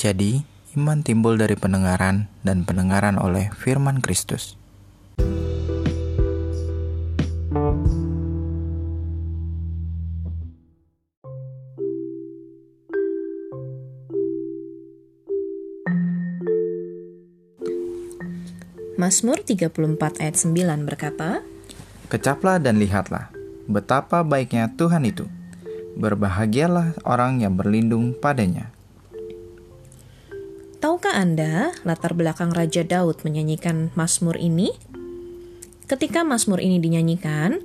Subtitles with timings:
[0.00, 0.40] Jadi,
[0.80, 4.56] iman timbul dari pendengaran dan pendengaran oleh firman Kristus.
[18.96, 21.44] Mazmur 34 ayat 9 berkata,
[22.08, 23.28] Kecaplah dan lihatlah,
[23.68, 25.28] betapa baiknya Tuhan itu.
[26.00, 28.79] Berbahagialah orang yang berlindung padanya.
[31.00, 34.68] Tahukah Anda latar belakang Raja Daud menyanyikan Mazmur ini?
[35.88, 37.56] Ketika Mazmur ini dinyanyikan,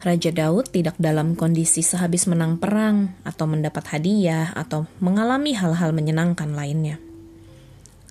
[0.00, 6.56] Raja Daud tidak dalam kondisi sehabis menang perang atau mendapat hadiah atau mengalami hal-hal menyenangkan
[6.56, 6.96] lainnya.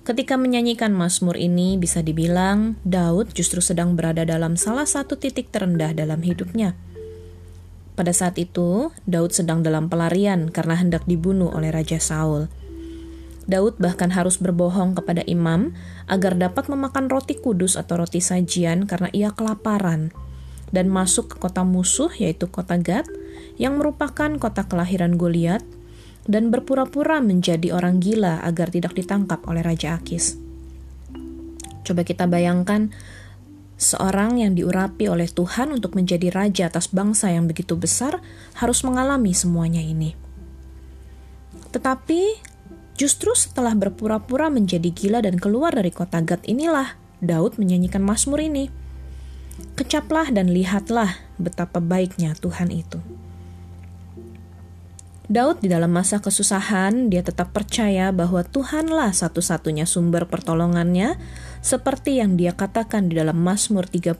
[0.05, 5.97] Ketika menyanyikan Mazmur ini, bisa dibilang Daud justru sedang berada dalam salah satu titik terendah
[5.97, 6.77] dalam hidupnya.
[7.97, 12.61] Pada saat itu, Daud sedang dalam pelarian karena hendak dibunuh oleh Raja Saul.
[13.43, 15.75] Daud bahkan harus berbohong kepada imam
[16.07, 20.16] agar dapat memakan roti kudus atau roti sajian karena ia kelaparan
[20.72, 23.05] dan masuk ke kota musuh yaitu kota Gad
[23.59, 25.61] yang merupakan kota kelahiran Goliat
[26.23, 30.39] dan berpura-pura menjadi orang gila agar tidak ditangkap oleh Raja Akis.
[31.83, 32.95] Coba kita bayangkan
[33.75, 38.23] seorang yang diurapi oleh Tuhan untuk menjadi raja atas bangsa yang begitu besar
[38.55, 40.16] harus mengalami semuanya ini.
[41.75, 42.53] Tetapi
[42.95, 48.67] justru setelah berpura-pura menjadi gila dan keluar dari kota Gad inilah Daud menyanyikan Mazmur ini.
[49.73, 53.02] Kecaplah dan lihatlah betapa baiknya Tuhan itu.
[55.31, 61.16] Daud di dalam masa kesusahan, dia tetap percaya bahwa Tuhanlah satu-satunya sumber pertolongannya,
[61.63, 64.19] seperti yang dia katakan di dalam Mazmur 34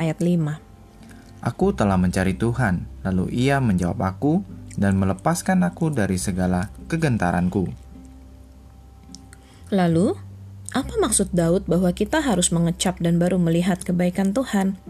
[0.00, 1.44] ayat 5.
[1.44, 4.42] Aku telah mencari Tuhan, lalu ia menjawab aku
[4.74, 7.87] dan melepaskan aku dari segala kegentaranku.
[9.68, 10.16] Lalu,
[10.72, 14.80] apa maksud Daud bahwa kita harus mengecap dan baru melihat kebaikan Tuhan?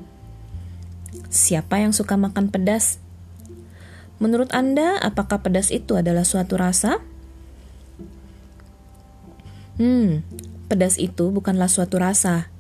[1.29, 3.03] Siapa yang suka makan pedas?
[4.19, 6.99] Menurut Anda, apakah pedas itu adalah suatu rasa?
[9.79, 10.27] Hmm,
[10.67, 12.51] pedas itu bukanlah suatu rasa.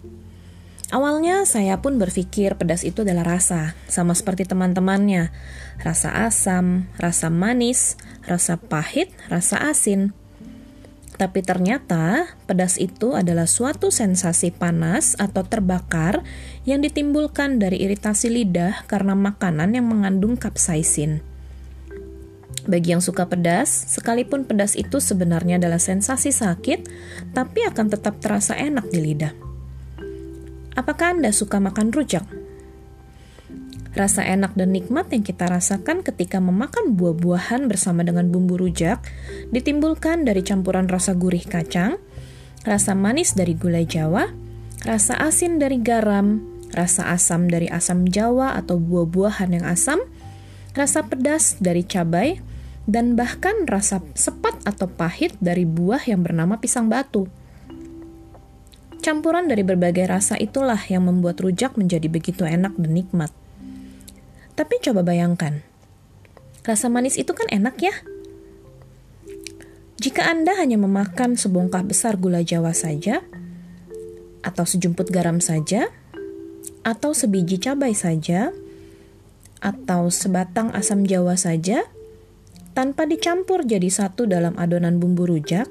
[0.88, 5.34] Awalnya saya pun berpikir pedas itu adalah rasa, sama seperti teman-temannya.
[5.82, 10.16] Rasa asam, rasa manis, rasa pahit, rasa asin.
[11.19, 16.23] Tapi ternyata pedas itu adalah suatu sensasi panas atau terbakar
[16.62, 21.19] yang ditimbulkan dari iritasi lidah karena makanan yang mengandung kapsaisin.
[22.71, 26.87] Bagi yang suka pedas, sekalipun pedas itu sebenarnya adalah sensasi sakit,
[27.35, 29.35] tapi akan tetap terasa enak di lidah.
[30.79, 32.23] Apakah Anda suka makan rujak?
[33.97, 39.00] Rasa enak dan nikmat yang kita rasakan ketika memakan buah-buahan bersama dengan bumbu rujak
[39.49, 41.97] ditimbulkan dari campuran rasa gurih kacang,
[42.69, 44.28] rasa manis dari gulai Jawa,
[44.84, 46.44] rasa asin dari garam,
[46.76, 50.05] rasa asam dari asam Jawa atau buah-buahan yang asam,
[50.76, 52.44] rasa pedas dari cabai,
[52.88, 57.28] dan bahkan rasa sepat atau pahit dari buah yang bernama pisang batu.
[58.99, 63.32] Campuran dari berbagai rasa itulah yang membuat rujak menjadi begitu enak dan nikmat.
[64.58, 65.62] Tapi coba bayangkan,
[66.66, 67.94] rasa manis itu kan enak ya?
[70.02, 73.22] Jika Anda hanya memakan sebongkah besar gula jawa saja,
[74.42, 75.94] atau sejumput garam saja,
[76.82, 78.50] atau sebiji cabai saja,
[79.62, 81.86] atau sebatang asam jawa saja,
[82.75, 85.70] tanpa dicampur jadi satu dalam adonan bumbu rujak,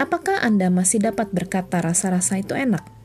[0.00, 3.01] apakah Anda masih dapat berkata rasa-rasa itu enak?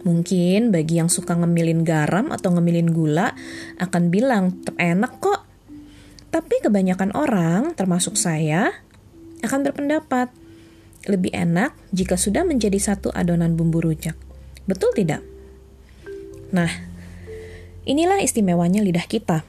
[0.00, 3.36] Mungkin bagi yang suka ngemilin garam atau ngemilin gula
[3.76, 5.44] akan bilang tetap enak kok.
[6.30, 8.70] Tapi kebanyakan orang, termasuk saya,
[9.42, 10.30] akan berpendapat
[11.08, 14.14] lebih enak jika sudah menjadi satu adonan bumbu rujak.
[14.68, 15.24] Betul tidak?
[16.54, 16.70] Nah,
[17.88, 19.42] inilah istimewanya lidah kita.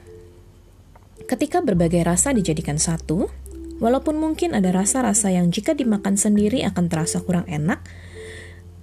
[1.28, 3.30] Ketika berbagai rasa dijadikan satu,
[3.78, 7.82] walaupun mungkin ada rasa-rasa yang jika dimakan sendiri akan terasa kurang enak,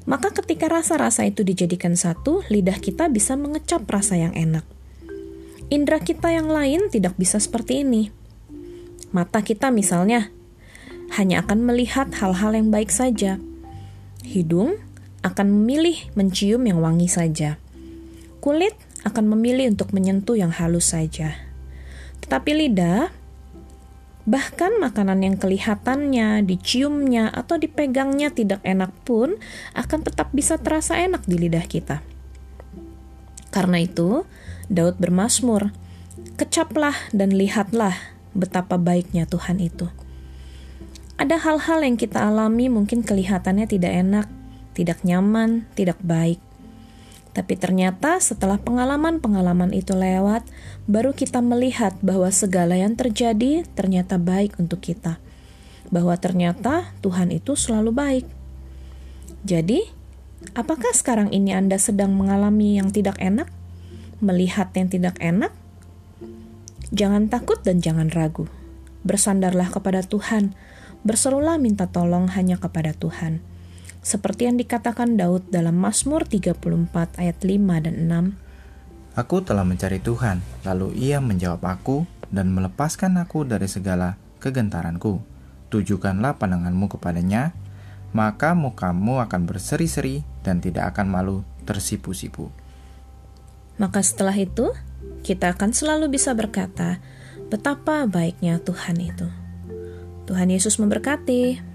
[0.10, 4.66] maka ketika rasa-rasa itu dijadikan satu, lidah kita bisa mengecap rasa yang enak.
[5.70, 8.10] Indra kita yang lain tidak bisa seperti ini.
[9.14, 10.34] Mata kita misalnya
[11.14, 13.38] hanya akan melihat hal-hal yang baik saja.
[14.26, 14.82] Hidung
[15.22, 17.62] akan memilih mencium yang wangi saja.
[18.42, 18.74] Kulit
[19.06, 21.38] akan memilih untuk menyentuh yang halus saja.
[22.26, 23.14] Tetapi lidah,
[24.30, 29.42] bahkan makanan yang kelihatannya, diciumnya, atau dipegangnya tidak enak pun
[29.74, 32.06] akan tetap bisa terasa enak di lidah kita.
[33.50, 34.30] Karena itu,
[34.70, 35.74] Daud bermasmur,
[36.38, 37.98] "Kecaplah dan lihatlah
[38.38, 39.90] betapa baiknya Tuhan itu."
[41.18, 44.28] Ada hal-hal yang kita alami mungkin kelihatannya tidak enak,
[44.78, 46.40] tidak nyaman, tidak baik.
[47.40, 50.44] Tapi ternyata setelah pengalaman-pengalaman itu lewat,
[50.92, 55.24] baru kita melihat bahwa segala yang terjadi ternyata baik untuk kita.
[55.88, 58.26] Bahwa ternyata Tuhan itu selalu baik.
[59.48, 59.88] Jadi,
[60.52, 63.48] apakah sekarang ini Anda sedang mengalami yang tidak enak?
[64.20, 65.56] Melihat yang tidak enak?
[66.92, 68.52] Jangan takut dan jangan ragu.
[69.08, 70.60] Bersandarlah kepada Tuhan.
[71.08, 73.40] Berserulah minta tolong hanya kepada Tuhan
[74.00, 77.96] seperti yang dikatakan Daud dalam Mazmur 34 ayat 5 dan
[78.36, 79.19] 6.
[79.19, 85.19] Aku telah mencari Tuhan, lalu ia menjawab aku dan melepaskan aku dari segala kegentaranku.
[85.69, 87.51] Tujukanlah pandanganmu kepadanya,
[88.16, 91.38] maka mukamu akan berseri-seri dan tidak akan malu
[91.68, 92.50] tersipu-sipu.
[93.78, 94.74] Maka setelah itu,
[95.22, 97.04] kita akan selalu bisa berkata,
[97.52, 99.28] betapa baiknya Tuhan itu.
[100.30, 101.69] Tuhan Yesus memberkati.